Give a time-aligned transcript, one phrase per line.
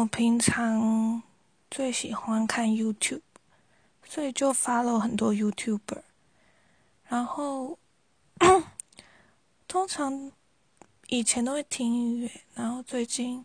[0.00, 1.22] 我平常
[1.70, 3.20] 最喜欢看 YouTube，
[4.02, 6.00] 所以就 follow 很多 YouTuber。
[7.04, 7.78] 然后
[9.68, 10.32] 通常
[11.08, 13.44] 以前都会听音乐，然后最近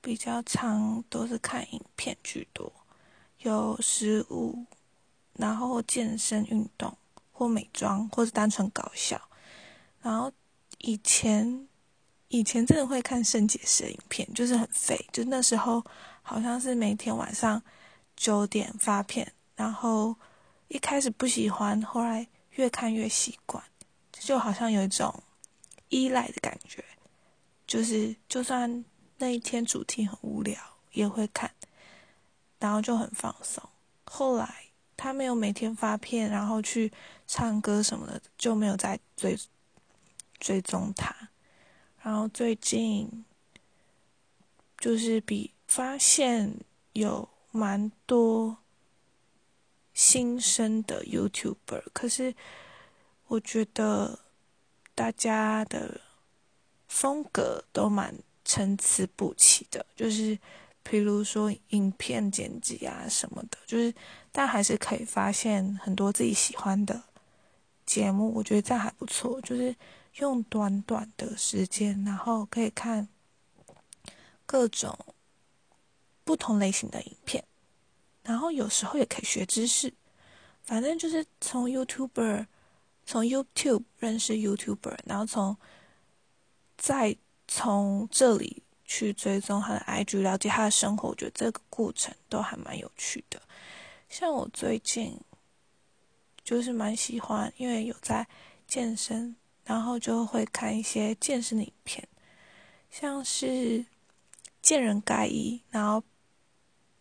[0.00, 2.72] 比较常都是看影片居多，
[3.38, 4.64] 有食物，
[5.32, 6.96] 然后健身运动
[7.32, 9.20] 或美妆，或是单纯搞笑。
[10.02, 10.30] 然后
[10.78, 11.66] 以前。
[12.28, 14.98] 以前真的会看圣结石的影片，就是很废。
[15.12, 15.84] 就那时候
[16.22, 17.62] 好像是每天晚上
[18.16, 20.14] 九点发片，然后
[20.68, 23.62] 一开始不喜欢，后来越看越习惯，
[24.12, 25.22] 就好像有一种
[25.88, 26.84] 依赖的感觉。
[27.66, 28.84] 就是就算
[29.18, 30.58] 那一天主题很无聊，
[30.92, 31.50] 也会看，
[32.58, 33.62] 然后就很放松。
[34.04, 36.92] 后来他没有每天发片，然后去
[37.26, 39.38] 唱歌什么的，就没有再追
[40.38, 41.14] 追踪他。
[42.02, 43.24] 然后最近
[44.78, 46.54] 就是比发现
[46.92, 48.56] 有蛮多
[49.92, 52.34] 新生的 YouTuber，可是
[53.26, 54.20] 我觉得
[54.94, 56.00] 大家的
[56.86, 60.38] 风格都蛮参差不齐的，就是
[60.82, 63.92] 比如说影片剪辑啊什么的，就是
[64.32, 67.02] 但还是可以发现很多自己喜欢的
[67.84, 69.74] 节目，我觉得这样还不错，就是。
[70.18, 73.08] 用短短的时间，然后可以看
[74.46, 74.96] 各种
[76.24, 77.44] 不同类型的影片，
[78.22, 79.92] 然后有时候也可以学知识。
[80.62, 82.46] 反正就是从 YouTuber
[83.06, 85.56] 从 YouTube 认识 YouTuber，然后从
[86.76, 91.08] 再从这里去追踪他的 IG，了解他的生活。
[91.08, 93.40] 我觉得这个过程都还蛮有趣的。
[94.08, 95.18] 像我最近
[96.44, 98.26] 就是蛮喜欢，因为有在
[98.66, 99.36] 健身。
[99.68, 102.08] 然后就会看一些健身的影片，
[102.90, 103.84] 像是
[104.62, 106.02] 见人盖伊，然后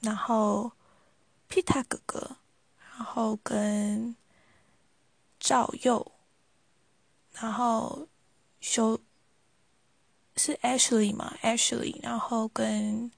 [0.00, 0.70] 然后
[1.48, 2.36] 皮塔哥哥，
[2.94, 4.14] 然后跟
[5.38, 6.12] 赵佑，
[7.32, 8.06] 然后
[8.60, 9.00] 修
[10.36, 13.10] 是 Ashley 嘛，Ashley，然后跟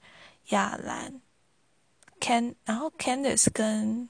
[0.50, 1.20] 亚兰
[2.20, 4.08] ，Can，然后 Candice 跟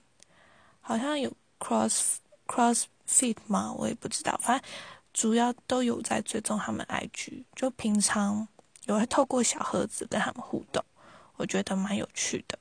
[0.82, 2.16] 好像有 Cross
[2.46, 3.72] Cross Fit 嘛？
[3.72, 4.70] 我也不知道，反正。
[5.12, 8.48] 主要都有在追踪他们 IG，就平常
[8.86, 10.82] 有会透过小盒子跟他们互动，
[11.36, 12.58] 我觉得蛮有趣的。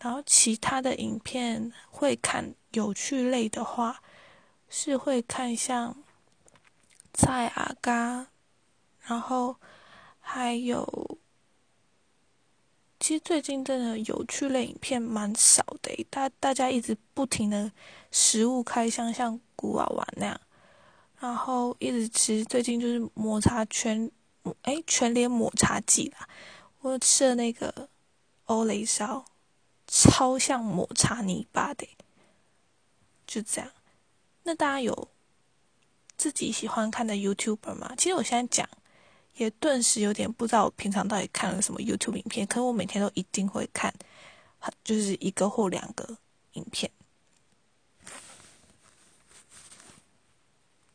[0.00, 4.02] 然后其他的影片会看有趣类的话，
[4.68, 5.94] 是会看像
[7.12, 8.26] 蔡阿嘎，
[9.02, 9.56] 然后
[10.18, 11.18] 还有，
[12.98, 17.70] 其实最近真的有趣类影片蛮少的，大大家一直不停的
[18.10, 20.40] 食物开箱，像古娃娃那样。
[21.22, 24.10] 然后一直吃，最近就是抹茶全，
[24.62, 26.28] 哎，全脸抹茶季啦。
[26.80, 27.88] 我吃了那个
[28.46, 29.24] 欧蕾烧，
[29.86, 31.86] 超像抹茶泥巴的，
[33.24, 33.70] 就这样。
[34.42, 35.08] 那大家有
[36.16, 37.94] 自己喜欢看的 YouTuber 吗？
[37.96, 38.68] 其实我现在讲，
[39.36, 42.44] 也顿时有点不知道我平常到底看了什么 YouTube 影片。
[42.48, 43.94] 可是我每天都一定会看，
[44.82, 46.18] 就是一个或两个
[46.54, 46.90] 影片。